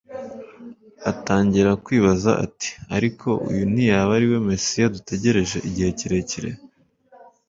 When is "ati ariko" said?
2.45-3.27